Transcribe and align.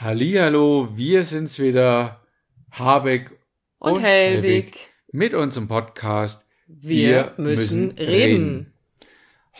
Hallihallo, 0.00 0.96
wir 0.96 1.26
sind's 1.26 1.58
wieder, 1.58 2.24
Habeck 2.70 3.38
und, 3.78 3.96
und 3.96 4.00
Helwig. 4.00 4.74
Helwig 4.74 4.88
mit 5.12 5.34
unserem 5.34 5.68
Podcast 5.68 6.46
Wir, 6.66 7.34
wir 7.36 7.44
müssen, 7.44 7.88
müssen 7.88 7.98
reden. 7.98 8.08
reden. 8.08 8.74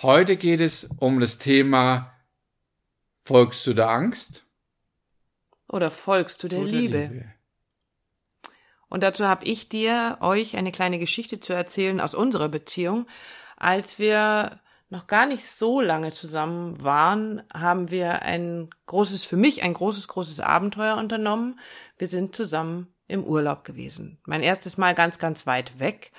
Heute 0.00 0.38
geht 0.38 0.60
es 0.60 0.88
um 0.98 1.20
das 1.20 1.36
Thema 1.36 2.14
Folgst 3.22 3.66
du 3.66 3.74
der 3.74 3.90
Angst? 3.90 4.46
Oder 5.68 5.90
folgst 5.90 6.42
du 6.42 6.48
der, 6.48 6.60
der 6.60 6.68
Liebe? 6.68 6.98
Liebe? 7.02 7.34
Und 8.88 9.02
dazu 9.02 9.26
habe 9.26 9.44
ich 9.44 9.68
dir, 9.68 10.16
euch 10.22 10.56
eine 10.56 10.72
kleine 10.72 10.98
Geschichte 10.98 11.40
zu 11.40 11.52
erzählen 11.52 12.00
aus 12.00 12.14
unserer 12.14 12.48
Beziehung. 12.48 13.06
Als 13.58 13.98
wir 13.98 14.58
noch 14.90 15.06
gar 15.06 15.24
nicht 15.26 15.46
so 15.46 15.80
lange 15.80 16.10
zusammen 16.10 16.82
waren, 16.82 17.42
haben 17.54 17.90
wir 17.92 18.22
ein 18.22 18.70
großes, 18.86 19.24
für 19.24 19.36
mich 19.36 19.62
ein 19.62 19.72
großes, 19.72 20.08
großes 20.08 20.40
Abenteuer 20.40 20.96
unternommen. 20.96 21.60
Wir 21.96 22.08
sind 22.08 22.34
zusammen 22.34 22.92
im 23.06 23.24
Urlaub 23.24 23.64
gewesen. 23.64 24.18
Mein 24.26 24.42
erstes 24.42 24.76
Mal 24.76 24.96
ganz, 24.96 25.18
ganz 25.18 25.46
weit 25.46 25.78
weg. 25.78 26.10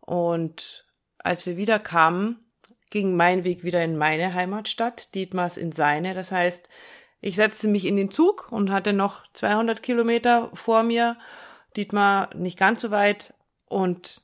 Und 0.00 0.86
als 1.18 1.46
wir 1.46 1.56
wieder 1.56 1.80
kamen, 1.80 2.44
ging 2.90 3.16
mein 3.16 3.42
Weg 3.42 3.64
wieder 3.64 3.82
in 3.82 3.96
meine 3.96 4.34
Heimatstadt, 4.34 5.14
Dietmars 5.14 5.56
in 5.56 5.72
seine. 5.72 6.14
Das 6.14 6.30
heißt, 6.30 6.68
ich 7.20 7.34
setzte 7.34 7.66
mich 7.66 7.86
in 7.86 7.96
den 7.96 8.12
Zug 8.12 8.52
und 8.52 8.70
hatte 8.70 8.92
noch 8.92 9.26
200 9.32 9.82
Kilometer 9.82 10.50
vor 10.54 10.84
mir. 10.84 11.18
Dietmar 11.76 12.32
nicht 12.36 12.58
ganz 12.58 12.82
so 12.82 12.92
weit. 12.92 13.34
Und 13.66 14.22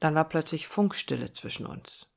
dann 0.00 0.16
war 0.16 0.28
plötzlich 0.28 0.66
Funkstille 0.66 1.32
zwischen 1.32 1.66
uns. 1.66 2.09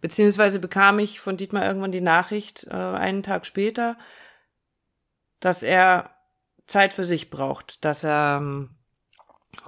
Beziehungsweise 0.00 0.58
bekam 0.58 0.98
ich 0.98 1.20
von 1.20 1.36
Dietmar 1.36 1.66
irgendwann 1.66 1.92
die 1.92 2.00
Nachricht, 2.00 2.66
äh, 2.70 2.74
einen 2.74 3.22
Tag 3.22 3.46
später, 3.46 3.96
dass 5.40 5.62
er 5.62 6.10
Zeit 6.66 6.92
für 6.92 7.04
sich 7.04 7.30
braucht, 7.30 7.84
dass 7.84 8.04
er 8.04 8.38
ähm, 8.40 8.70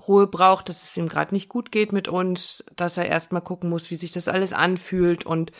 Ruhe 0.07 0.27
braucht, 0.27 0.69
dass 0.69 0.83
es 0.83 0.97
ihm 0.97 1.09
gerade 1.09 1.35
nicht 1.35 1.49
gut 1.49 1.73
geht 1.73 1.93
mit 1.93 2.09
uns, 2.09 2.65
dass 2.77 2.97
er 2.97 3.07
erstmal 3.07 3.43
gucken 3.43 3.71
muss, 3.71 3.91
wie 3.91 3.97
sich 3.97 4.12
das 4.12 4.29
alles 4.29 4.53
anfühlt. 4.53 5.25
Und 5.25 5.53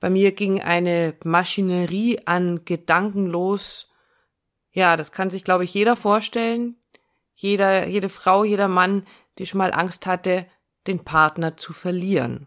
bei 0.00 0.10
mir 0.10 0.32
ging 0.32 0.60
eine 0.62 1.14
Maschinerie 1.24 2.26
an 2.26 2.64
Gedanken 2.64 3.26
los. 3.26 3.90
Ja, 4.70 4.96
das 4.96 5.12
kann 5.12 5.30
sich, 5.30 5.44
glaube 5.44 5.64
ich, 5.64 5.74
jeder 5.74 5.96
vorstellen. 5.96 6.76
Jeder, 7.34 7.86
jede 7.86 8.08
Frau, 8.08 8.44
jeder 8.44 8.68
Mann, 8.68 9.06
die 9.38 9.46
schon 9.46 9.58
mal 9.58 9.72
Angst 9.72 10.06
hatte, 10.06 10.46
den 10.86 11.04
Partner 11.04 11.56
zu 11.56 11.72
verlieren. 11.72 12.46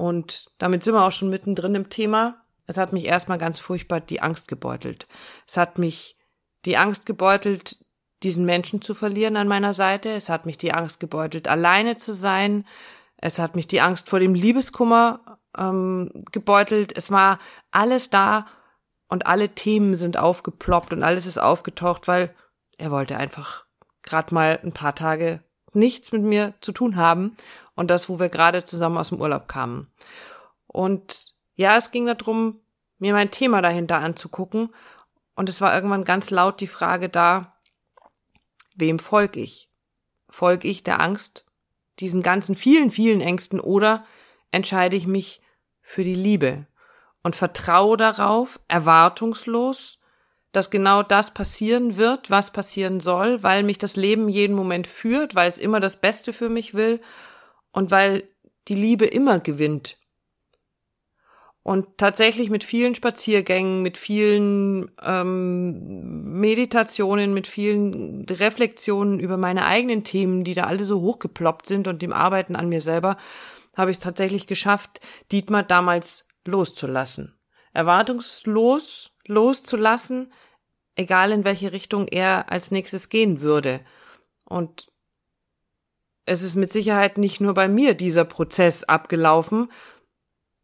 Und 0.00 0.50
damit 0.56 0.82
sind 0.82 0.94
wir 0.94 1.04
auch 1.04 1.12
schon 1.12 1.28
mittendrin 1.28 1.74
im 1.74 1.90
Thema. 1.90 2.42
Es 2.66 2.78
hat 2.78 2.94
mich 2.94 3.04
erstmal 3.04 3.36
ganz 3.36 3.60
furchtbar 3.60 4.00
die 4.00 4.22
Angst 4.22 4.48
gebeutelt. 4.48 5.06
Es 5.46 5.58
hat 5.58 5.76
mich 5.76 6.16
die 6.64 6.78
Angst 6.78 7.04
gebeutelt, 7.04 7.76
diesen 8.22 8.46
Menschen 8.46 8.80
zu 8.80 8.94
verlieren 8.94 9.36
an 9.36 9.46
meiner 9.46 9.74
Seite. 9.74 10.08
Es 10.08 10.30
hat 10.30 10.46
mich 10.46 10.56
die 10.56 10.72
Angst 10.72 11.00
gebeutelt, 11.00 11.48
alleine 11.48 11.98
zu 11.98 12.14
sein. 12.14 12.66
Es 13.18 13.38
hat 13.38 13.56
mich 13.56 13.68
die 13.68 13.82
Angst 13.82 14.08
vor 14.08 14.20
dem 14.20 14.32
Liebeskummer 14.32 15.38
ähm, 15.58 16.10
gebeutelt. 16.32 16.96
Es 16.96 17.10
war 17.10 17.38
alles 17.70 18.08
da 18.08 18.46
und 19.06 19.26
alle 19.26 19.50
Themen 19.50 19.96
sind 19.96 20.16
aufgeploppt 20.16 20.94
und 20.94 21.02
alles 21.02 21.26
ist 21.26 21.36
aufgetaucht, 21.36 22.08
weil 22.08 22.34
er 22.78 22.90
wollte 22.90 23.18
einfach 23.18 23.66
gerade 24.02 24.32
mal 24.32 24.60
ein 24.62 24.72
paar 24.72 24.94
Tage 24.94 25.44
nichts 25.74 26.12
mit 26.12 26.22
mir 26.22 26.54
zu 26.60 26.72
tun 26.72 26.96
haben 26.96 27.36
und 27.74 27.90
das, 27.90 28.08
wo 28.08 28.18
wir 28.18 28.28
gerade 28.28 28.64
zusammen 28.64 28.98
aus 28.98 29.10
dem 29.10 29.20
Urlaub 29.20 29.48
kamen. 29.48 29.90
Und 30.66 31.34
ja, 31.56 31.76
es 31.76 31.90
ging 31.90 32.06
darum, 32.06 32.60
mir 32.98 33.12
mein 33.12 33.30
Thema 33.30 33.62
dahinter 33.62 33.98
anzugucken 33.98 34.70
und 35.34 35.48
es 35.48 35.60
war 35.60 35.74
irgendwann 35.74 36.04
ganz 36.04 36.30
laut 36.30 36.60
die 36.60 36.66
Frage 36.66 37.08
da, 37.08 37.56
wem 38.76 38.98
folge 38.98 39.40
ich? 39.40 39.68
Folge 40.28 40.68
ich 40.68 40.82
der 40.82 41.00
Angst, 41.00 41.44
diesen 41.98 42.22
ganzen 42.22 42.54
vielen, 42.54 42.90
vielen 42.90 43.20
Ängsten 43.20 43.60
oder 43.60 44.04
entscheide 44.50 44.96
ich 44.96 45.06
mich 45.06 45.40
für 45.80 46.04
die 46.04 46.14
Liebe 46.14 46.66
und 47.22 47.36
vertraue 47.36 47.96
darauf, 47.96 48.60
erwartungslos, 48.68 49.99
dass 50.52 50.70
genau 50.70 51.02
das 51.02 51.32
passieren 51.32 51.96
wird, 51.96 52.30
was 52.30 52.52
passieren 52.52 53.00
soll, 53.00 53.42
weil 53.42 53.62
mich 53.62 53.78
das 53.78 53.96
Leben 53.96 54.28
jeden 54.28 54.56
Moment 54.56 54.86
führt, 54.86 55.34
weil 55.34 55.48
es 55.48 55.58
immer 55.58 55.80
das 55.80 56.00
Beste 56.00 56.32
für 56.32 56.48
mich 56.48 56.74
will 56.74 57.00
und 57.72 57.90
weil 57.90 58.28
die 58.68 58.74
Liebe 58.74 59.06
immer 59.06 59.40
gewinnt 59.40 60.00
und 61.62 61.98
tatsächlich 61.98 62.48
mit 62.48 62.64
vielen 62.64 62.94
Spaziergängen, 62.94 63.82
mit 63.82 63.98
vielen 63.98 64.90
ähm, 65.02 66.40
Meditationen, 66.40 67.34
mit 67.34 67.46
vielen 67.46 68.24
Reflexionen 68.24 69.20
über 69.20 69.36
meine 69.36 69.66
eigenen 69.66 70.02
Themen, 70.02 70.42
die 70.42 70.54
da 70.54 70.64
alle 70.64 70.84
so 70.84 71.00
hochgeploppt 71.00 71.66
sind 71.66 71.86
und 71.86 72.00
dem 72.00 72.12
Arbeiten 72.12 72.56
an 72.56 72.68
mir 72.68 72.80
selber, 72.80 73.18
habe 73.76 73.90
ich 73.90 73.98
es 73.98 74.02
tatsächlich 74.02 74.46
geschafft, 74.46 75.00
Dietmar 75.32 75.62
damals 75.62 76.26
loszulassen. 76.46 77.38
Erwartungslos 77.74 79.09
loszulassen, 79.26 80.32
egal 80.94 81.32
in 81.32 81.44
welche 81.44 81.72
Richtung 81.72 82.08
er 82.08 82.50
als 82.50 82.70
nächstes 82.70 83.08
gehen 83.08 83.40
würde. 83.40 83.80
Und 84.44 84.90
es 86.26 86.42
ist 86.42 86.56
mit 86.56 86.72
Sicherheit 86.72 87.18
nicht 87.18 87.40
nur 87.40 87.54
bei 87.54 87.68
mir 87.68 87.94
dieser 87.94 88.24
Prozess 88.24 88.84
abgelaufen, 88.84 89.70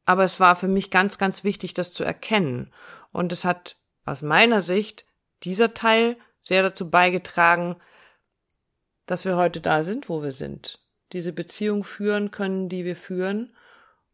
aber 0.04 0.24
es 0.24 0.38
war 0.38 0.54
für 0.54 0.68
mich 0.68 0.90
ganz, 0.90 1.18
ganz 1.18 1.42
wichtig, 1.42 1.74
das 1.74 1.92
zu 1.92 2.04
erkennen. 2.04 2.72
Und 3.12 3.32
es 3.32 3.44
hat 3.44 3.76
aus 4.04 4.22
meiner 4.22 4.60
Sicht 4.60 5.04
dieser 5.42 5.74
Teil 5.74 6.16
sehr 6.42 6.62
dazu 6.62 6.88
beigetragen, 6.88 7.76
dass 9.06 9.24
wir 9.24 9.36
heute 9.36 9.60
da 9.60 9.82
sind, 9.82 10.08
wo 10.08 10.22
wir 10.22 10.32
sind. 10.32 10.80
Diese 11.12 11.32
Beziehung 11.32 11.82
führen 11.82 12.30
können, 12.30 12.68
die 12.68 12.84
wir 12.84 12.96
führen. 12.96 13.54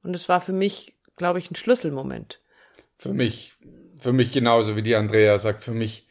Und 0.03 0.15
es 0.15 0.29
war 0.29 0.41
für 0.41 0.53
mich, 0.53 0.97
glaube 1.17 1.39
ich, 1.39 1.51
ein 1.51 1.57
Schlüsselmoment. 1.57 2.41
Für 2.97 3.13
mich, 3.13 3.57
für 4.03 4.13
mich 4.13 4.33
genauso, 4.33 4.77
wie 4.77 4.83
die 4.83 4.97
Andrea 4.97 5.39
sagt, 5.39 5.63
für 5.63 5.73
mich 5.73 6.07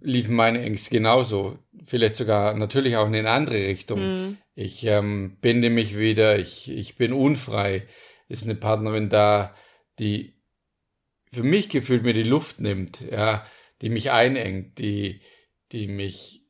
liefen 0.00 0.34
meine 0.34 0.62
Ängste 0.62 0.90
genauso. 0.90 1.58
Vielleicht 1.84 2.16
sogar 2.16 2.54
natürlich 2.54 2.96
auch 2.96 3.06
in 3.06 3.14
eine 3.14 3.30
andere 3.30 3.66
Richtung. 3.66 4.00
Mhm. 4.00 4.38
Ich 4.54 4.84
ähm, 4.84 5.38
binde 5.40 5.70
mich 5.70 5.98
wieder, 5.98 6.38
ich, 6.38 6.70
ich 6.70 6.96
bin 6.96 7.12
unfrei 7.12 7.86
ist 8.28 8.44
eine 8.44 8.54
Partnerin 8.54 9.08
da, 9.08 9.54
die 9.98 10.34
für 11.32 11.42
mich 11.42 11.68
gefühlt 11.68 12.04
mir 12.04 12.14
die 12.14 12.22
Luft 12.22 12.60
nimmt, 12.60 13.00
ja, 13.10 13.44
die 13.80 13.88
mich 13.90 14.10
einengt, 14.10 14.78
die, 14.78 15.20
die 15.72 15.88
mich, 15.88 16.42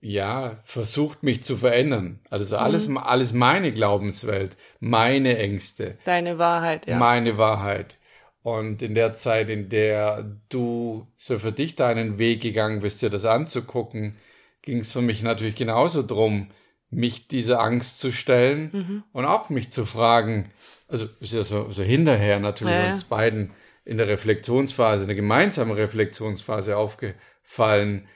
ja, 0.00 0.60
versucht 0.64 1.22
mich 1.22 1.44
zu 1.44 1.56
verändern. 1.56 2.20
Also 2.30 2.56
alles, 2.56 2.88
mhm. 2.88 2.98
alles 2.98 3.32
meine 3.32 3.72
Glaubenswelt, 3.72 4.56
meine 4.80 5.38
Ängste. 5.38 5.98
Deine 6.04 6.38
Wahrheit, 6.38 6.86
ja. 6.86 6.98
Meine 6.98 7.38
Wahrheit. 7.38 7.98
Und 8.44 8.82
in 8.82 8.94
der 8.94 9.14
Zeit, 9.14 9.48
in 9.48 9.70
der 9.70 10.36
du 10.50 11.06
so 11.16 11.38
für 11.38 11.50
dich 11.50 11.76
deinen 11.76 12.18
Weg 12.18 12.42
gegangen 12.42 12.80
bist, 12.80 13.00
dir 13.00 13.08
das 13.08 13.24
anzugucken, 13.24 14.16
ging 14.60 14.80
es 14.80 14.92
für 14.92 15.00
mich 15.00 15.22
natürlich 15.22 15.54
genauso 15.54 16.02
drum, 16.02 16.50
mich 16.90 17.26
dieser 17.26 17.60
Angst 17.60 18.00
zu 18.00 18.12
stellen 18.12 18.70
mhm. 18.70 19.02
und 19.12 19.24
auch 19.24 19.48
mich 19.48 19.72
zu 19.72 19.86
fragen, 19.86 20.50
also 20.88 21.08
ist 21.20 21.32
ja 21.32 21.42
so, 21.42 21.70
so 21.70 21.82
hinterher 21.82 22.38
natürlich 22.38 22.74
ja. 22.74 22.90
uns 22.90 23.04
beiden 23.04 23.52
in 23.86 23.96
der 23.96 24.08
Reflexionsphase, 24.08 25.04
in 25.04 25.08
der 25.08 25.16
gemeinsamen 25.16 25.72
Reflexionsphase 25.72 26.76
aufgefallen, 26.76 28.06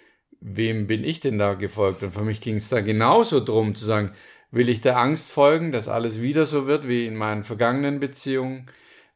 wem 0.43 0.87
bin 0.87 1.05
ich 1.05 1.21
denn 1.21 1.39
da 1.39 1.55
gefolgt? 1.55 2.03
Und 2.03 2.13
für 2.13 2.23
mich 2.23 2.43
ging 2.43 2.57
es 2.57 2.69
da 2.69 2.83
genauso 2.83 3.43
drum 3.43 3.75
zu 3.75 3.87
sagen, 3.87 4.13
will 4.51 4.69
ich 4.69 4.83
der 4.83 4.99
Angst 4.99 5.33
folgen, 5.33 5.73
dass 5.73 5.89
alles 5.89 6.21
wieder 6.21 6.45
so 6.45 6.67
wird 6.67 6.87
wie 6.87 7.07
in 7.07 7.17
meinen 7.17 7.45
vergangenen 7.45 7.99
Beziehungen? 7.99 8.67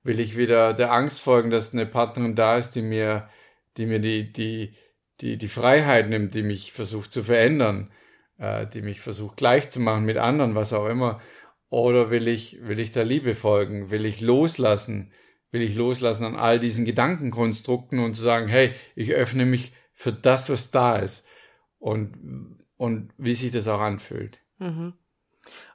Will 0.02 0.20
ich 0.20 0.36
wieder 0.36 0.74
der 0.74 0.92
Angst 0.92 1.20
folgen, 1.20 1.50
dass 1.50 1.72
eine 1.72 1.86
Partnerin 1.86 2.34
da 2.34 2.56
ist, 2.56 2.72
die 2.72 2.82
mir, 2.82 3.28
die 3.76 3.86
mir 3.86 4.00
die, 4.00 4.32
die, 4.32 4.74
die, 5.20 5.38
die 5.38 5.48
Freiheit 5.48 6.08
nimmt, 6.08 6.34
die 6.34 6.42
mich 6.42 6.72
versucht 6.72 7.12
zu 7.12 7.22
verändern? 7.22 7.92
äh, 8.42 8.66
die 8.66 8.82
mich 8.82 9.00
versucht 9.00 9.36
gleich 9.36 9.71
zu 9.71 9.80
machen 9.80 10.04
mit 10.04 10.18
anderen, 10.18 10.54
was 10.54 10.72
auch 10.72 10.86
immer. 10.86 11.21
Oder 11.68 12.10
will 12.10 12.28
ich, 12.28 12.59
will 12.62 12.80
ich 12.80 12.91
der 12.91 13.04
Liebe 13.04 13.34
folgen? 13.34 13.91
Will 13.91 14.04
ich 14.04 14.21
loslassen? 14.21 15.12
Will 15.53 15.62
ich 15.62 15.74
loslassen 15.74 16.24
an 16.24 16.36
all 16.36 16.59
diesen 16.59 16.84
Gedankenkonstrukten 16.84 17.98
und 18.00 18.15
zu 18.15 18.22
sagen, 18.22 18.48
hey, 18.48 18.72
ich 18.94 19.12
öffne 19.12 19.47
mich 19.47 19.74
für 19.92 20.12
das, 20.12 20.50
was 20.50 20.71
da 20.71 20.97
ist. 20.97 21.24
Und, 21.78 22.59
und 22.77 23.12
wie 23.16 23.34
sich 23.34 23.53
das 23.53 23.68
auch 23.68 23.80
anfühlt. 23.80 24.41
Mhm. 24.59 24.94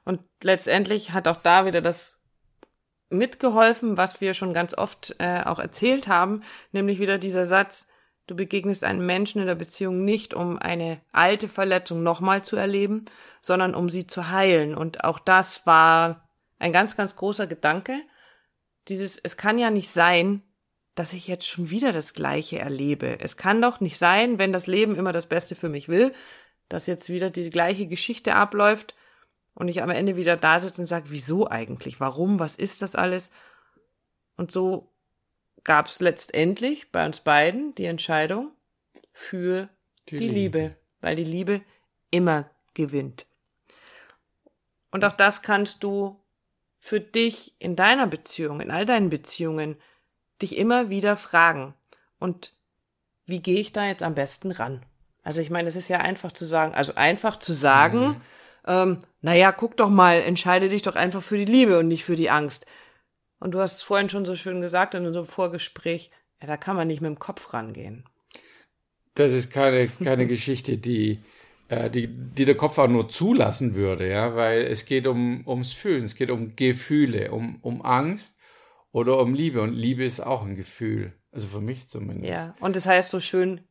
Und 0.04 0.20
letztendlich 0.42 1.12
hat 1.12 1.26
auch 1.26 1.36
da 1.36 1.66
wieder 1.66 1.80
das 1.80 2.17
mitgeholfen, 3.10 3.96
was 3.96 4.20
wir 4.20 4.34
schon 4.34 4.52
ganz 4.52 4.74
oft 4.74 5.16
äh, 5.18 5.42
auch 5.44 5.58
erzählt 5.58 6.08
haben, 6.08 6.42
nämlich 6.72 6.98
wieder 6.98 7.18
dieser 7.18 7.46
Satz, 7.46 7.88
Du 8.28 8.36
begegnest 8.36 8.84
einem 8.84 9.06
Menschen 9.06 9.40
in 9.40 9.46
der 9.46 9.54
Beziehung 9.54 10.04
nicht, 10.04 10.34
um 10.34 10.58
eine 10.58 11.00
alte 11.12 11.48
Verletzung 11.48 12.02
nochmal 12.02 12.44
zu 12.44 12.56
erleben, 12.56 13.06
sondern 13.40 13.74
um 13.74 13.88
sie 13.88 14.06
zu 14.06 14.28
heilen. 14.28 14.74
Und 14.74 15.02
auch 15.02 15.18
das 15.18 15.64
war 15.64 16.28
ein 16.58 16.74
ganz, 16.74 16.94
ganz 16.94 17.16
großer 17.16 17.46
Gedanke. 17.46 17.98
Dieses, 18.88 19.16
es 19.16 19.38
kann 19.38 19.58
ja 19.58 19.70
nicht 19.70 19.90
sein, 19.90 20.42
dass 20.94 21.14
ich 21.14 21.26
jetzt 21.26 21.48
schon 21.48 21.70
wieder 21.70 21.92
das 21.92 22.12
Gleiche 22.12 22.58
erlebe. 22.58 23.18
Es 23.18 23.38
kann 23.38 23.62
doch 23.62 23.80
nicht 23.80 23.96
sein, 23.96 24.38
wenn 24.38 24.52
das 24.52 24.66
Leben 24.66 24.94
immer 24.94 25.14
das 25.14 25.26
Beste 25.26 25.54
für 25.54 25.70
mich 25.70 25.88
will, 25.88 26.12
dass 26.68 26.86
jetzt 26.86 27.08
wieder 27.08 27.30
die 27.30 27.48
gleiche 27.48 27.86
Geschichte 27.86 28.34
abläuft 28.34 28.94
und 29.58 29.66
ich 29.66 29.82
am 29.82 29.90
Ende 29.90 30.14
wieder 30.14 30.36
da 30.36 30.60
sitze 30.60 30.80
und 30.80 30.86
sage, 30.86 31.06
wieso 31.08 31.50
eigentlich? 31.50 31.98
Warum? 31.98 32.38
Was 32.38 32.54
ist 32.54 32.80
das 32.80 32.94
alles? 32.94 33.32
Und 34.36 34.52
so 34.52 34.92
gab 35.64 35.88
es 35.88 35.98
letztendlich 35.98 36.92
bei 36.92 37.04
uns 37.04 37.20
beiden 37.22 37.74
die 37.74 37.86
Entscheidung 37.86 38.52
für 39.12 39.68
die, 40.08 40.18
die 40.18 40.28
Liebe. 40.28 40.58
Liebe, 40.58 40.76
weil 41.00 41.16
die 41.16 41.24
Liebe 41.24 41.60
immer 42.12 42.48
gewinnt. 42.74 43.26
Und 44.92 45.04
auch 45.04 45.12
das 45.12 45.42
kannst 45.42 45.82
du 45.82 46.20
für 46.78 47.00
dich 47.00 47.56
in 47.58 47.74
deiner 47.74 48.06
Beziehung, 48.06 48.60
in 48.60 48.70
all 48.70 48.86
deinen 48.86 49.10
Beziehungen, 49.10 49.76
dich 50.40 50.56
immer 50.56 50.88
wieder 50.88 51.16
fragen. 51.16 51.74
Und 52.20 52.54
wie 53.26 53.42
gehe 53.42 53.58
ich 53.58 53.72
da 53.72 53.86
jetzt 53.86 54.04
am 54.04 54.14
besten 54.14 54.52
ran? 54.52 54.86
Also 55.24 55.40
ich 55.40 55.50
meine, 55.50 55.68
es 55.68 55.74
ist 55.74 55.88
ja 55.88 55.98
einfach 55.98 56.30
zu 56.30 56.44
sagen, 56.44 56.74
also 56.74 56.94
einfach 56.94 57.40
zu 57.40 57.52
sagen, 57.52 58.06
mhm. 58.06 58.20
Ähm, 58.68 58.98
naja, 59.22 59.50
guck 59.50 59.76
doch 59.78 59.88
mal, 59.88 60.20
entscheide 60.20 60.68
dich 60.68 60.82
doch 60.82 60.94
einfach 60.94 61.22
für 61.22 61.38
die 61.38 61.46
Liebe 61.46 61.78
und 61.78 61.88
nicht 61.88 62.04
für 62.04 62.16
die 62.16 62.30
Angst. 62.30 62.66
Und 63.40 63.52
du 63.52 63.60
hast 63.60 63.78
es 63.78 63.82
vorhin 63.82 64.10
schon 64.10 64.26
so 64.26 64.36
schön 64.36 64.60
gesagt 64.60 64.94
in 64.94 65.06
unserem 65.06 65.26
Vorgespräch, 65.26 66.10
ja, 66.40 66.46
da 66.46 66.56
kann 66.56 66.76
man 66.76 66.86
nicht 66.86 67.00
mit 67.00 67.08
dem 67.08 67.18
Kopf 67.18 67.54
rangehen. 67.54 68.04
Das 69.14 69.32
ist 69.32 69.50
keine, 69.50 69.88
keine 69.88 70.26
Geschichte, 70.28 70.76
die, 70.76 71.20
äh, 71.68 71.88
die, 71.88 72.08
die 72.08 72.44
der 72.44 72.56
Kopf 72.56 72.78
auch 72.78 72.88
nur 72.88 73.08
zulassen 73.08 73.74
würde, 73.74 74.08
ja, 74.08 74.36
weil 74.36 74.62
es 74.62 74.84
geht 74.84 75.06
um, 75.06 75.46
ums 75.46 75.72
Fühlen, 75.72 76.04
es 76.04 76.14
geht 76.14 76.30
um 76.30 76.54
Gefühle, 76.54 77.30
um, 77.30 77.58
um 77.62 77.82
Angst 77.82 78.36
oder 78.92 79.18
um 79.18 79.32
Liebe. 79.32 79.62
Und 79.62 79.72
Liebe 79.72 80.04
ist 80.04 80.20
auch 80.20 80.44
ein 80.44 80.56
Gefühl. 80.56 81.14
Also 81.32 81.48
für 81.48 81.60
mich 81.60 81.88
zumindest. 81.88 82.30
Ja, 82.30 82.54
und 82.60 82.76
das 82.76 82.86
heißt 82.86 83.10
so 83.10 83.20
schön 83.20 83.62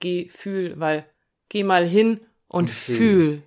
Gefühl, 0.00 0.78
weil 0.78 1.06
geh 1.48 1.62
mal 1.62 1.86
hin 1.86 2.20
und, 2.48 2.64
und 2.64 2.70
fühl. 2.70 2.96
fühl. 2.96 3.42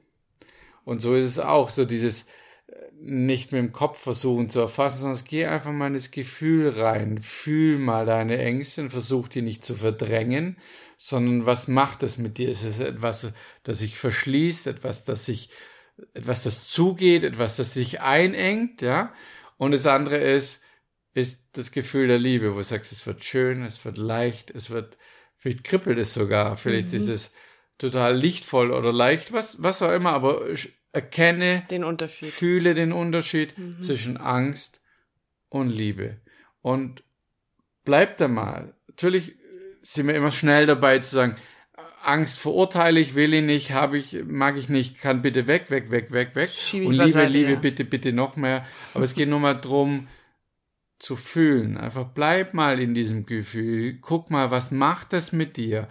Und 0.86 1.02
so 1.02 1.16
ist 1.16 1.26
es 1.26 1.40
auch, 1.40 1.70
so 1.70 1.86
dieses, 1.86 2.26
nicht 3.02 3.52
mit 3.52 3.60
dem 3.60 3.72
Kopf 3.72 4.00
versuchen 4.00 4.50
zu 4.50 4.60
erfassen, 4.60 5.00
sondern 5.00 5.24
geh 5.26 5.46
einfach 5.46 5.72
mal 5.72 5.94
ins 5.94 6.12
Gefühl 6.12 6.70
rein. 6.70 7.22
Fühl 7.22 7.78
mal 7.78 8.06
deine 8.06 8.38
Ängste 8.38 8.82
und 8.82 8.90
versuch 8.90 9.28
die 9.28 9.42
nicht 9.42 9.64
zu 9.64 9.76
verdrängen, 9.76 10.58
sondern 10.98 11.46
was 11.46 11.68
macht 11.68 12.04
es 12.04 12.18
mit 12.18 12.38
dir? 12.38 12.50
Ist 12.50 12.64
es 12.64 12.80
etwas, 12.80 13.32
das 13.64 13.80
sich 13.80 13.98
verschließt, 13.98 14.68
etwas, 14.68 15.06
das 15.06 15.26
sich, 15.26 15.50
etwas, 16.14 16.44
das 16.44 16.68
zugeht, 16.68 17.24
etwas, 17.24 17.56
das 17.56 17.74
sich 17.74 18.02
einengt, 18.02 18.82
ja? 18.82 19.14
Und 19.58 19.72
das 19.72 19.86
andere 19.86 20.18
ist, 20.18 20.62
ist 21.14 21.50
das 21.54 21.72
Gefühl 21.72 22.08
der 22.08 22.20
Liebe, 22.20 22.54
wo 22.54 22.58
du 22.58 22.64
sagst, 22.64 22.92
es 22.92 23.06
wird 23.06 23.24
schön, 23.24 23.64
es 23.64 23.84
wird 23.84 23.98
leicht, 23.98 24.52
es 24.52 24.70
wird, 24.70 24.98
vielleicht 25.38 25.64
kribbelt 25.64 25.98
es 25.98 26.14
sogar, 26.14 26.56
vielleicht 26.58 26.90
mhm. 26.90 26.98
ist 26.98 27.10
es 27.10 27.32
total 27.80 28.16
lichtvoll 28.16 28.72
oder 28.72 28.94
leicht, 28.94 29.34
was, 29.34 29.64
was 29.64 29.82
auch 29.82 29.92
immer, 29.92 30.12
aber 30.12 30.46
erkenne 30.92 31.66
den 31.72 31.84
Unterschied. 31.84 32.30
Fühle 32.30 32.76
den 32.76 32.92
Unterschied 32.92 33.58
mhm. 33.58 33.82
zwischen 33.82 34.18
Angst 34.18 34.80
und 35.50 35.70
Liebe. 35.70 36.18
Und 36.62 37.04
bleib 37.84 38.18
da 38.18 38.28
mal. 38.28 38.76
Natürlich 38.88 39.36
sind 39.82 40.08
wir 40.08 40.14
immer 40.14 40.32
schnell 40.32 40.68
dabei 40.68 41.00
zu 41.00 41.16
sagen, 41.16 41.36
Angst 42.04 42.40
verurteile 42.40 43.00
ich, 43.00 43.16
will 43.16 43.34
ich 43.34 43.44
nicht, 43.44 43.72
habe 43.72 43.98
ich, 43.98 44.18
mag 44.26 44.58
ich 44.58 44.70
nicht, 44.70 45.02
kann 45.02 45.22
bitte 45.22 45.48
weg, 45.48 45.70
weg, 45.70 45.92
weg, 45.92 46.12
weg, 46.12 46.36
weg. 46.36 46.50
Schiebe 46.50 46.86
und 46.86 46.94
Liebe, 46.94 47.10
Seite, 47.10 47.32
Liebe, 47.32 47.52
ja. 47.52 47.60
bitte, 47.60 47.84
bitte 47.84 48.14
noch 48.14 48.36
mehr. 48.36 48.66
Aber 48.94 49.04
es 49.04 49.16
geht 49.16 49.30
nur 49.30 49.40
mal 49.40 49.56
drum, 49.56 50.08
zu 51.00 51.16
fühlen. 51.16 51.78
Einfach 51.78 52.06
bleib 52.06 52.54
mal 52.54 52.80
in 52.80 52.94
diesem 52.94 53.26
Gefühl. 53.26 54.00
Guck 54.02 54.30
mal, 54.30 54.52
was 54.52 54.70
macht 54.70 55.14
das 55.14 55.32
mit 55.32 55.56
dir? 55.58 55.88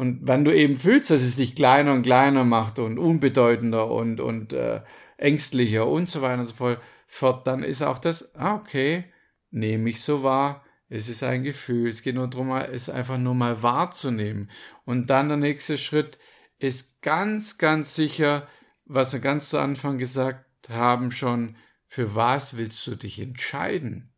Und 0.00 0.26
wenn 0.26 0.46
du 0.46 0.56
eben 0.56 0.78
fühlst, 0.78 1.10
dass 1.10 1.20
es 1.20 1.36
dich 1.36 1.54
kleiner 1.54 1.92
und 1.92 2.00
kleiner 2.00 2.42
macht 2.42 2.78
und 2.78 2.98
unbedeutender 2.98 3.90
und, 3.90 4.18
und 4.18 4.54
äh, 4.54 4.80
ängstlicher 5.18 5.86
und 5.86 6.08
so 6.08 6.22
weiter 6.22 6.40
und 6.40 6.46
so 6.46 6.76
fort, 7.06 7.46
dann 7.46 7.62
ist 7.62 7.82
auch 7.82 7.98
das, 7.98 8.34
ah, 8.34 8.54
okay, 8.54 9.04
nehme 9.50 9.90
ich 9.90 10.00
so 10.00 10.22
wahr. 10.22 10.64
Es 10.88 11.10
ist 11.10 11.22
ein 11.22 11.42
Gefühl. 11.42 11.90
Es 11.90 12.00
geht 12.00 12.14
nur 12.14 12.28
darum, 12.28 12.50
es 12.50 12.88
einfach 12.88 13.18
nur 13.18 13.34
mal 13.34 13.62
wahrzunehmen. 13.62 14.50
Und 14.86 15.10
dann 15.10 15.28
der 15.28 15.36
nächste 15.36 15.76
Schritt 15.76 16.16
ist 16.58 17.02
ganz, 17.02 17.58
ganz 17.58 17.94
sicher, 17.94 18.48
was 18.86 19.12
wir 19.12 19.20
ganz 19.20 19.50
zu 19.50 19.58
Anfang 19.58 19.98
gesagt 19.98 20.70
haben 20.70 21.10
schon, 21.10 21.56
für 21.84 22.14
was 22.14 22.56
willst 22.56 22.86
du 22.86 22.94
dich 22.94 23.20
entscheiden? 23.20 24.14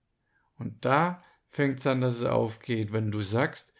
Und 0.60 0.84
da 0.84 1.24
fängt 1.48 1.80
es 1.80 1.88
an, 1.88 2.00
dass 2.00 2.20
es 2.20 2.24
aufgeht, 2.24 2.92
wenn 2.92 3.10
du 3.10 3.22
sagst, 3.22 3.71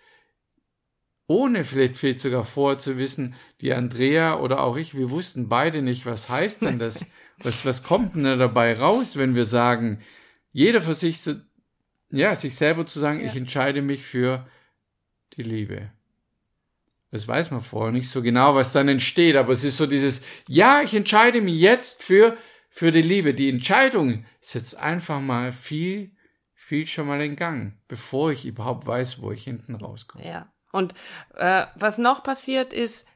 ohne 1.33 1.65
vielleicht, 1.65 1.97
vielleicht 1.97 2.21
sogar 2.21 2.45
vorher 2.45 2.79
zu 2.79 2.99
wissen, 2.99 3.35
die 3.61 3.73
Andrea 3.73 4.39
oder 4.39 4.61
auch 4.61 4.77
ich, 4.77 4.97
wir 4.97 5.11
wussten 5.11 5.49
beide 5.49 5.81
nicht, 5.81 6.05
was 6.05 6.29
heißt 6.29 6.63
denn 6.63 6.79
das? 6.79 7.05
Was, 7.45 7.65
was 7.65 7.83
kommt 7.83 8.15
denn 8.15 8.23
da 8.23 8.37
dabei 8.37 8.79
raus, 8.79 9.17
wenn 9.17 9.35
wir 9.35 9.45
sagen, 9.45 9.99
jeder 10.53 10.81
für 10.81 10.95
sich, 10.95 11.19
ja, 12.11 12.37
sich 12.37 12.55
selber 12.55 12.87
zu 12.87 13.01
sagen, 13.01 13.19
ja. 13.19 13.27
ich 13.27 13.35
entscheide 13.35 13.83
mich 13.83 14.05
für 14.05 14.47
die 15.37 15.43
Liebe. 15.43 15.91
Das 17.11 17.27
weiß 17.27 17.51
man 17.51 17.61
vorher 17.61 17.91
nicht 17.91 18.09
so 18.09 18.23
genau, 18.23 18.55
was 18.55 18.71
dann 18.71 18.87
entsteht, 18.87 19.35
aber 19.35 19.55
es 19.55 19.65
ist 19.65 19.77
so 19.77 19.87
dieses, 19.87 20.23
ja, 20.47 20.83
ich 20.83 20.95
entscheide 20.95 21.41
mich 21.41 21.59
jetzt 21.59 22.05
für, 22.05 22.37
für 22.71 22.93
die 22.93 23.03
Liebe. 23.03 23.35
Die 23.35 23.49
Entscheidung 23.49 24.25
ist 24.41 24.55
jetzt 24.55 24.77
einfach 24.77 25.21
mal 25.21 25.53
viel, 25.53 26.13
viel 26.55 26.87
schon 26.87 27.09
mal 27.09 27.21
in 27.23 27.35
Gang, 27.35 27.77
bevor 27.89 28.31
ich 28.31 28.47
überhaupt 28.47 28.87
weiß, 28.87 29.21
wo 29.21 29.33
ich 29.33 29.43
hinten 29.43 29.75
rauskomme. 29.75 30.25
Ja. 30.25 30.53
Und 30.73 30.95
äh, 31.37 31.67
was 31.77 31.99
noch 31.99 32.25
passiert 32.25 32.73
ist, 32.73 33.07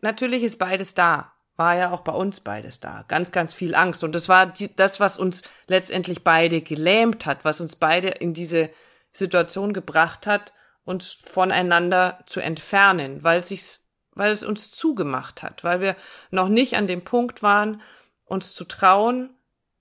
natürlich 0.00 0.42
ist 0.42 0.58
beides 0.58 0.94
da. 0.94 1.32
War 1.56 1.76
ja 1.76 1.90
auch 1.92 2.00
bei 2.00 2.12
uns 2.12 2.40
beides 2.40 2.80
da. 2.80 3.04
Ganz, 3.08 3.30
ganz 3.30 3.54
viel 3.54 3.74
Angst. 3.74 4.02
Und 4.02 4.12
das 4.12 4.28
war 4.28 4.46
die, 4.46 4.74
das, 4.74 4.98
was 4.98 5.18
uns 5.18 5.42
letztendlich 5.66 6.24
beide 6.24 6.62
gelähmt 6.62 7.26
hat, 7.26 7.44
was 7.44 7.60
uns 7.60 7.76
beide 7.76 8.08
in 8.08 8.34
diese 8.34 8.70
Situation 9.12 9.72
gebracht 9.72 10.26
hat, 10.26 10.52
uns 10.84 11.12
voneinander 11.12 12.24
zu 12.26 12.40
entfernen, 12.40 13.22
weil 13.22 13.40
es 13.40 13.48
sich, 13.48 13.78
weil 14.14 14.32
es 14.32 14.42
uns 14.42 14.72
zugemacht 14.72 15.42
hat, 15.42 15.62
weil 15.62 15.80
wir 15.80 15.94
noch 16.30 16.48
nicht 16.48 16.76
an 16.76 16.86
dem 16.86 17.04
Punkt 17.04 17.42
waren, 17.42 17.82
uns 18.24 18.54
zu 18.54 18.64
trauen, 18.64 19.30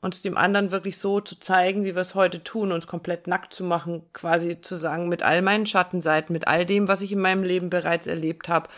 uns 0.01 0.21
dem 0.21 0.36
anderen 0.36 0.71
wirklich 0.71 0.98
so 0.98 1.21
zu 1.21 1.39
zeigen, 1.39 1.83
wie 1.83 1.94
wir 1.94 2.01
es 2.01 2.15
heute 2.15 2.44
tun, 2.44 2.71
uns 2.71 2.88
komplett 2.88 3.27
nackt 3.27 3.53
zu 3.53 3.63
machen, 3.63 4.12
quasi 4.13 4.59
zu 4.59 4.75
sagen, 4.75 5.07
mit 5.07 5.21
all 5.21 5.44
meinen 5.44 5.68
Schattenseiten, 5.68 6.33
mit 6.33 6.48
all 6.48 6.65
dem, 6.65 6.88
was 6.88 7.01
ich 7.01 7.12
in 7.12 7.21
meinem 7.21 7.44
Leben 7.44 7.69
bereits 7.69 8.07
erlebt 8.07 8.50
habe, 8.50 8.69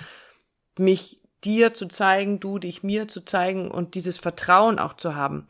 mich 0.78 1.22
dir 1.44 1.74
zu 1.74 1.88
zeigen, 1.88 2.40
du 2.40 2.60
dich 2.60 2.84
mir 2.84 3.08
zu 3.08 3.22
zeigen 3.22 3.72
und 3.72 3.96
dieses 3.96 4.18
Vertrauen 4.18 4.80
auch 4.80 4.96
zu 4.96 5.16
haben. 5.16 5.48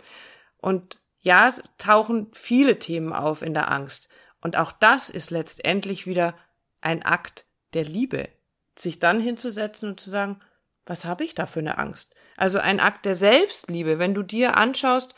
Und 0.58 1.00
ja, 1.22 1.48
es 1.48 1.64
tauchen 1.78 2.28
viele 2.34 2.78
Themen 2.78 3.14
auf 3.14 3.42
in 3.42 3.54
der 3.54 3.72
Angst. 3.72 4.10
Und 4.42 4.58
auch 4.58 4.72
das 4.72 5.10
ist 5.10 5.32
letztendlich 5.32 6.06
wieder 6.06 6.36
ein 6.82 7.04
Akt 7.04 7.46
der 7.74 7.86
Liebe, 7.86 8.30
sich 8.78 9.00
dann 9.00 9.20
hinzusetzen 9.20 9.90
und 9.90 10.00
zu 10.00 10.10
sagen, 10.10 10.40
was 10.86 11.06
habe 11.06 11.24
ich 11.24 11.34
da 11.34 11.46
für 11.46 11.60
eine 11.60 11.78
Angst? 11.78 12.14
Also 12.36 12.60
ein 12.60 12.80
Akt 12.80 13.06
der 13.06 13.16
Selbstliebe, 13.16 14.00
wenn 14.00 14.14
du 14.14 14.22
dir 14.22 14.58
anschaust, 14.58 15.16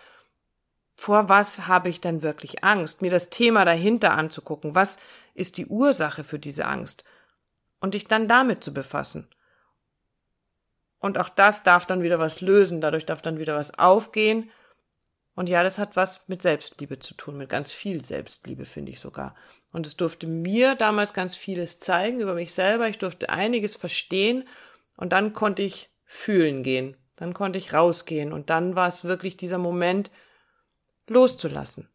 vor 0.95 1.29
was 1.29 1.67
habe 1.67 1.89
ich 1.89 2.01
denn 2.01 2.23
wirklich 2.23 2.63
Angst? 2.63 3.01
Mir 3.01 3.11
das 3.11 3.29
Thema 3.29 3.65
dahinter 3.65 4.13
anzugucken. 4.13 4.75
Was 4.75 4.97
ist 5.33 5.57
die 5.57 5.67
Ursache 5.67 6.23
für 6.23 6.39
diese 6.39 6.65
Angst? 6.65 7.03
Und 7.79 7.93
dich 7.93 8.07
dann 8.07 8.27
damit 8.27 8.63
zu 8.63 8.73
befassen. 8.73 9.27
Und 10.99 11.19
auch 11.19 11.29
das 11.29 11.63
darf 11.63 11.85
dann 11.85 12.01
wieder 12.01 12.17
was 12.17 12.41
lösen, 12.41 12.81
dadurch 12.81 13.05
darf 13.05 13.21
dann 13.21 13.37
wieder 13.37 13.55
was 13.55 13.77
aufgehen. 13.77 14.49
Und 15.35 15.49
ja, 15.49 15.61
das 15.61 15.77
hat 15.77 15.97
was 15.97 16.27
mit 16.27 16.41
Selbstliebe 16.41 16.97
zu 16.97 17.13
tun, 17.13 17.37
mit 17.37 17.49
ganz 17.49 17.71
viel 17.71 18.01
Selbstliebe, 18.01 18.65
finde 18.65 18.93
ich 18.93 19.01
sogar. 19.01 19.35
Und 19.73 19.85
es 19.85 19.97
durfte 19.97 20.25
mir 20.25 20.75
damals 20.75 21.13
ganz 21.13 21.35
vieles 21.35 21.81
zeigen 21.81 22.21
über 22.21 22.33
mich 22.33 22.53
selber. 22.53 22.87
Ich 22.87 22.97
durfte 22.97 23.29
einiges 23.29 23.75
verstehen 23.75 24.47
und 24.95 25.11
dann 25.11 25.33
konnte 25.33 25.61
ich 25.61 25.89
fühlen 26.05 26.63
gehen. 26.63 26.95
Dann 27.17 27.33
konnte 27.33 27.59
ich 27.59 27.73
rausgehen 27.73 28.31
und 28.31 28.49
dann 28.49 28.75
war 28.75 28.87
es 28.87 29.03
wirklich 29.03 29.35
dieser 29.35 29.57
Moment, 29.57 30.09
loszulassen, 31.07 31.89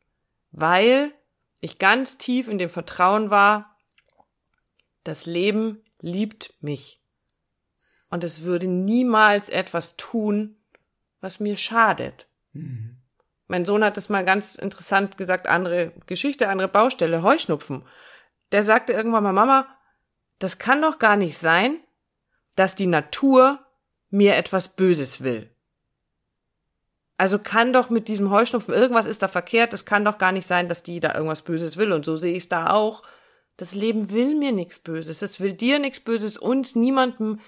weil 0.52 1.12
ich 1.60 1.78
ganz 1.78 2.18
tief 2.18 2.48
in 2.48 2.58
dem 2.58 2.70
Vertrauen 2.70 3.30
war, 3.30 3.76
das 5.04 5.26
Leben 5.26 5.82
liebt 6.00 6.54
mich 6.60 7.00
und 8.08 8.24
es 8.24 8.42
würde 8.42 8.66
niemals 8.66 9.48
etwas 9.48 9.96
tun, 9.96 10.56
was 11.20 11.40
mir 11.40 11.56
schadet. 11.56 12.26
Mhm. 12.52 12.96
Mein 13.46 13.64
Sohn 13.64 13.82
hat 13.82 13.96
es 13.96 14.08
mal 14.08 14.24
ganz 14.24 14.54
interessant 14.54 15.16
gesagt, 15.16 15.46
andere 15.46 15.92
Geschichte, 16.06 16.48
andere 16.48 16.68
Baustelle, 16.68 17.22
Heuschnupfen. 17.22 17.84
Der 18.52 18.62
sagte 18.62 18.92
irgendwann 18.92 19.24
mal, 19.24 19.32
Mama, 19.32 19.66
das 20.38 20.58
kann 20.58 20.82
doch 20.82 20.98
gar 20.98 21.16
nicht 21.16 21.36
sein, 21.36 21.80
dass 22.56 22.74
die 22.74 22.86
Natur 22.86 23.58
mir 24.08 24.36
etwas 24.36 24.68
Böses 24.68 25.22
will. 25.22 25.50
Also 27.20 27.38
kann 27.38 27.74
doch 27.74 27.90
mit 27.90 28.08
diesem 28.08 28.30
Heuschnupfen 28.30 28.72
irgendwas 28.72 29.04
ist 29.04 29.20
da 29.20 29.28
verkehrt. 29.28 29.74
Es 29.74 29.84
kann 29.84 30.06
doch 30.06 30.16
gar 30.16 30.32
nicht 30.32 30.46
sein, 30.46 30.70
dass 30.70 30.82
die 30.82 31.00
da 31.00 31.12
irgendwas 31.14 31.42
Böses 31.42 31.76
will. 31.76 31.92
Und 31.92 32.06
so 32.06 32.16
sehe 32.16 32.32
ich 32.32 32.44
es 32.44 32.48
da 32.48 32.70
auch. 32.70 33.02
Das 33.58 33.74
Leben 33.74 34.10
will 34.10 34.34
mir 34.34 34.52
nichts 34.52 34.78
Böses. 34.78 35.20
Es 35.20 35.38
will 35.38 35.52
dir 35.52 35.78
nichts 35.78 36.00
Böses. 36.00 36.38
Uns, 36.38 36.76
niemandem 36.76 37.40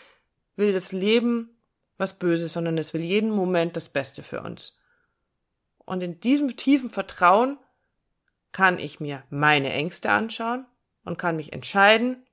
will 0.56 0.74
das 0.74 0.92
Leben 0.92 1.56
was 1.96 2.18
Böses, 2.18 2.52
sondern 2.52 2.76
es 2.76 2.92
will 2.92 3.00
jeden 3.00 3.30
Moment 3.30 3.74
das 3.74 3.88
Beste 3.88 4.22
für 4.22 4.42
uns. 4.42 4.76
Und 5.78 6.02
in 6.02 6.20
diesem 6.20 6.58
tiefen 6.58 6.90
Vertrauen 6.90 7.56
kann 8.52 8.78
ich 8.78 9.00
mir 9.00 9.22
meine 9.30 9.72
Ängste 9.72 10.10
anschauen 10.10 10.66
und 11.02 11.16
kann 11.16 11.36
mich 11.36 11.54
entscheiden, 11.54 12.26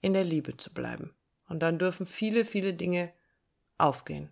in 0.00 0.14
der 0.14 0.24
Liebe 0.24 0.56
zu 0.56 0.72
bleiben. 0.72 1.14
Und 1.46 1.60
dann 1.60 1.78
dürfen 1.78 2.06
viele, 2.06 2.46
viele 2.46 2.72
Dinge 2.72 3.12
aufgehen. 3.76 4.30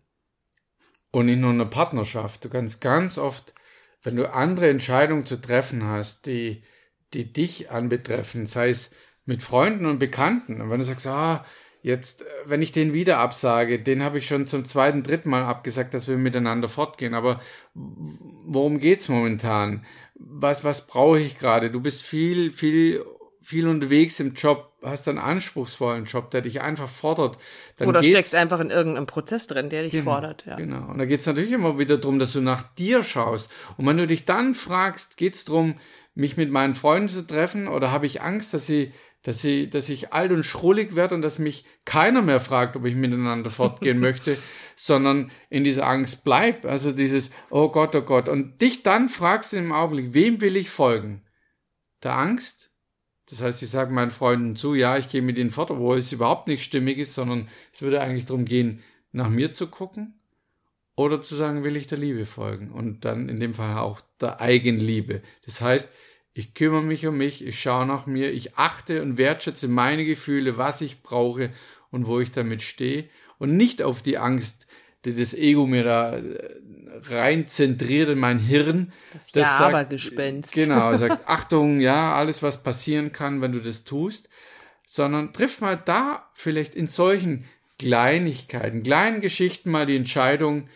Und 1.12 1.28
in 1.28 1.44
einer 1.44 1.66
Partnerschaft. 1.66 2.44
Du 2.44 2.48
kannst 2.48 2.80
ganz 2.80 3.18
oft, 3.18 3.54
wenn 4.02 4.16
du 4.16 4.32
andere 4.32 4.68
Entscheidungen 4.68 5.26
zu 5.26 5.40
treffen 5.40 5.84
hast, 5.84 6.26
die, 6.26 6.64
die 7.14 7.32
dich 7.32 7.70
anbetreffen, 7.70 8.46
sei 8.46 8.70
es 8.70 8.90
mit 9.24 9.42
Freunden 9.42 9.86
und 9.86 10.00
Bekannten, 10.00 10.60
und 10.60 10.70
wenn 10.70 10.80
du 10.80 10.84
sagst, 10.84 11.06
ah, 11.06 11.44
Jetzt, 11.84 12.24
wenn 12.44 12.62
ich 12.62 12.70
den 12.70 12.92
wieder 12.94 13.18
absage, 13.18 13.80
den 13.80 14.04
habe 14.04 14.18
ich 14.18 14.28
schon 14.28 14.46
zum 14.46 14.64
zweiten, 14.64 15.02
dritten 15.02 15.30
Mal 15.30 15.42
abgesagt, 15.42 15.94
dass 15.94 16.06
wir 16.06 16.16
miteinander 16.16 16.68
fortgehen. 16.68 17.12
Aber 17.12 17.40
worum 17.74 18.78
geht's 18.78 19.08
momentan? 19.08 19.84
Was, 20.14 20.62
was 20.62 20.86
brauche 20.86 21.18
ich 21.18 21.38
gerade? 21.38 21.72
Du 21.72 21.80
bist 21.80 22.04
viel, 22.04 22.52
viel, 22.52 23.04
viel 23.42 23.66
unterwegs 23.66 24.20
im 24.20 24.34
Job, 24.34 24.71
hast 24.82 25.08
einen 25.08 25.18
anspruchsvollen 25.18 26.04
Job, 26.04 26.30
der 26.30 26.42
dich 26.42 26.60
einfach 26.60 26.88
fordert. 26.88 27.38
Dann 27.76 27.88
Oder 27.88 28.02
steckst 28.02 28.34
einfach 28.34 28.60
in 28.60 28.70
irgendeinem 28.70 29.06
Prozess 29.06 29.46
drin, 29.46 29.70
der 29.70 29.82
dich 29.82 29.92
genau, 29.92 30.12
fordert. 30.12 30.44
Ja. 30.46 30.56
Genau. 30.56 30.90
Und 30.90 30.98
da 30.98 31.04
geht's 31.04 31.26
natürlich 31.26 31.52
immer 31.52 31.78
wieder 31.78 31.98
darum, 31.98 32.18
dass 32.18 32.32
du 32.32 32.40
nach 32.40 32.62
dir 32.74 33.02
schaust. 33.02 33.50
Und 33.76 33.86
wenn 33.86 33.96
du 33.96 34.06
dich 34.06 34.24
dann 34.24 34.54
fragst, 34.54 35.16
geht's 35.16 35.44
darum, 35.44 35.76
mich 36.14 36.36
mit 36.36 36.50
meinen 36.50 36.74
Freunden 36.74 37.08
zu 37.08 37.26
treffen 37.26 37.68
oder 37.68 37.90
habe 37.90 38.06
ich 38.06 38.22
Angst, 38.22 38.52
dass 38.54 38.66
sie 38.66 38.92
dass, 39.22 39.40
sie, 39.40 39.70
dass 39.70 39.88
ich 39.88 40.12
alt 40.12 40.32
und 40.32 40.42
schrullig 40.42 40.96
werde 40.96 41.14
und 41.14 41.22
dass 41.22 41.38
mich 41.38 41.64
keiner 41.84 42.22
mehr 42.22 42.40
fragt, 42.40 42.76
ob 42.76 42.84
ich 42.84 42.94
miteinander 42.94 43.50
fortgehen 43.50 44.00
möchte, 44.00 44.36
sondern 44.76 45.30
in 45.48 45.64
dieser 45.64 45.86
Angst 45.86 46.24
bleib. 46.24 46.64
Also 46.64 46.92
dieses, 46.92 47.30
oh 47.50 47.70
Gott, 47.70 47.94
oh 47.94 48.02
Gott. 48.02 48.28
Und 48.28 48.60
dich 48.60 48.82
dann 48.82 49.08
fragst 49.08 49.52
du 49.52 49.58
im 49.58 49.72
Augenblick, 49.72 50.12
wem 50.12 50.40
will 50.40 50.56
ich 50.56 50.70
folgen? 50.70 51.22
Der 52.02 52.16
Angst? 52.16 52.71
Das 53.26 53.40
heißt, 53.40 53.62
ich 53.62 53.70
sage 53.70 53.92
meinen 53.92 54.10
Freunden 54.10 54.56
zu, 54.56 54.74
ja, 54.74 54.98
ich 54.98 55.08
gehe 55.08 55.22
mit 55.22 55.38
ihnen 55.38 55.50
fort, 55.50 55.70
obwohl 55.70 55.98
es 55.98 56.12
überhaupt 56.12 56.48
nicht 56.48 56.64
stimmig 56.64 56.98
ist, 56.98 57.14
sondern 57.14 57.48
es 57.72 57.82
würde 57.82 58.00
eigentlich 58.00 58.26
darum 58.26 58.44
gehen, 58.44 58.82
nach 59.12 59.28
mir 59.28 59.52
zu 59.52 59.68
gucken 59.68 60.20
oder 60.96 61.22
zu 61.22 61.34
sagen, 61.34 61.64
will 61.64 61.76
ich 61.76 61.86
der 61.86 61.98
Liebe 61.98 62.26
folgen 62.26 62.70
und 62.70 63.04
dann 63.04 63.28
in 63.28 63.40
dem 63.40 63.54
Fall 63.54 63.78
auch 63.78 64.00
der 64.20 64.40
Eigenliebe. 64.40 65.22
Das 65.44 65.60
heißt, 65.60 65.92
ich 66.34 66.54
kümmere 66.54 66.82
mich 66.82 67.06
um 67.06 67.16
mich, 67.16 67.46
ich 67.46 67.60
schaue 67.60 67.86
nach 67.86 68.06
mir, 68.06 68.32
ich 68.32 68.56
achte 68.56 69.02
und 69.02 69.18
wertschätze 69.18 69.68
meine 69.68 70.04
Gefühle, 70.04 70.56
was 70.58 70.80
ich 70.80 71.02
brauche 71.02 71.50
und 71.90 72.06
wo 72.06 72.20
ich 72.20 72.32
damit 72.32 72.62
stehe 72.62 73.08
und 73.38 73.56
nicht 73.56 73.82
auf 73.82 74.02
die 74.02 74.18
Angst, 74.18 74.66
das 75.02 75.34
Ego 75.34 75.66
mir 75.66 75.84
da 75.84 76.16
äh, 76.16 76.60
rein 77.04 77.46
zentriert 77.46 78.08
in 78.08 78.18
mein 78.18 78.38
Hirn. 78.38 78.92
Das, 79.12 79.26
das 79.26 79.42
ja, 79.42 79.58
sagt, 79.58 79.74
aber 79.74 79.84
Gespenst. 79.84 80.52
Genau, 80.52 80.94
sagt, 80.96 81.28
Achtung, 81.28 81.80
ja, 81.80 82.14
alles, 82.14 82.42
was 82.42 82.62
passieren 82.62 83.12
kann, 83.12 83.40
wenn 83.40 83.52
du 83.52 83.60
das 83.60 83.84
tust, 83.84 84.28
sondern 84.86 85.32
triff 85.32 85.60
mal 85.60 85.76
da 85.76 86.30
vielleicht 86.34 86.74
in 86.74 86.86
solchen 86.86 87.44
Kleinigkeiten, 87.78 88.82
kleinen 88.82 89.20
Geschichten 89.20 89.70
mal 89.70 89.86
die 89.86 89.96
Entscheidung 89.96 90.68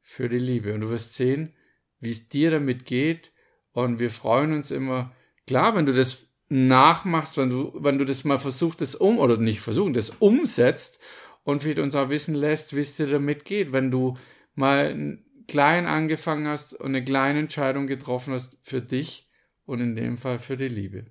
für 0.00 0.28
die 0.28 0.38
Liebe. 0.38 0.74
Und 0.74 0.82
du 0.82 0.90
wirst 0.90 1.14
sehen, 1.14 1.54
wie 1.98 2.12
es 2.12 2.28
dir 2.28 2.50
damit 2.50 2.86
geht, 2.86 3.32
und 3.72 3.98
wir 3.98 4.10
freuen 4.10 4.54
uns 4.54 4.70
immer, 4.70 5.12
klar, 5.46 5.76
wenn 5.76 5.84
du 5.84 5.92
das 5.92 6.26
nachmachst, 6.48 7.36
wenn 7.36 7.50
du, 7.50 7.72
wenn 7.74 7.98
du 7.98 8.06
das 8.06 8.24
mal 8.24 8.38
versuchst, 8.38 8.80
das 8.80 8.94
um, 8.94 9.18
oder 9.18 9.36
nicht 9.36 9.60
versuchen, 9.60 9.92
das 9.92 10.10
umsetzt 10.18 10.98
und 11.46 11.62
vielleicht 11.62 11.78
uns 11.78 11.94
auch 11.94 12.10
wissen 12.10 12.34
lässt, 12.34 12.74
wie 12.74 12.80
es 12.80 12.96
dir 12.96 13.06
damit 13.06 13.44
geht, 13.44 13.72
wenn 13.72 13.92
du 13.92 14.18
mal 14.56 15.16
klein 15.46 15.86
angefangen 15.86 16.48
hast 16.48 16.74
und 16.74 16.86
eine 16.86 17.04
kleine 17.04 17.38
Entscheidung 17.38 17.86
getroffen 17.86 18.34
hast 18.34 18.58
für 18.62 18.82
dich 18.82 19.30
und 19.64 19.80
in 19.80 19.94
dem 19.94 20.18
Fall 20.18 20.40
für 20.40 20.56
die 20.56 20.66
Liebe. 20.66 21.06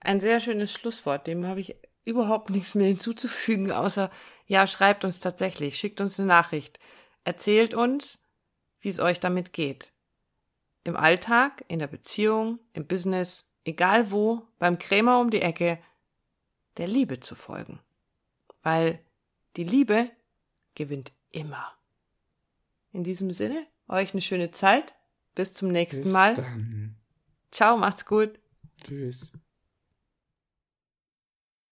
Ein 0.00 0.20
sehr 0.20 0.38
schönes 0.40 0.70
Schlusswort, 0.70 1.26
dem 1.26 1.46
habe 1.46 1.60
ich 1.60 1.76
überhaupt 2.04 2.50
nichts 2.50 2.74
mehr 2.74 2.88
hinzuzufügen, 2.88 3.72
außer 3.72 4.10
ja, 4.46 4.66
schreibt 4.66 5.02
uns 5.06 5.18
tatsächlich, 5.20 5.78
schickt 5.78 6.02
uns 6.02 6.18
eine 6.18 6.28
Nachricht, 6.28 6.78
erzählt 7.24 7.72
uns, 7.72 8.18
wie 8.80 8.90
es 8.90 9.00
euch 9.00 9.18
damit 9.18 9.54
geht. 9.54 9.92
Im 10.84 10.94
Alltag, 10.94 11.64
in 11.68 11.78
der 11.78 11.86
Beziehung, 11.86 12.58
im 12.74 12.86
Business, 12.86 13.48
egal 13.64 14.10
wo, 14.10 14.42
beim 14.58 14.78
Krämer 14.78 15.20
um 15.20 15.30
die 15.30 15.40
Ecke, 15.40 15.78
der 16.76 16.86
Liebe 16.86 17.20
zu 17.20 17.34
folgen. 17.34 17.80
Weil 18.62 19.00
die 19.56 19.64
Liebe 19.64 20.10
gewinnt 20.74 21.12
immer. 21.30 21.72
In 22.92 23.04
diesem 23.04 23.32
Sinne, 23.32 23.66
euch 23.88 24.12
eine 24.12 24.22
schöne 24.22 24.50
Zeit. 24.50 24.94
Bis 25.34 25.52
zum 25.52 25.68
nächsten 25.68 26.04
Bis 26.04 26.12
Mal. 26.12 26.34
Dann. 26.34 26.96
Ciao, 27.50 27.76
macht's 27.76 28.06
gut. 28.06 28.38
Tschüss. 28.84 29.32